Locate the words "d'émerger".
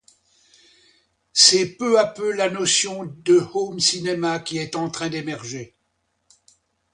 5.09-5.75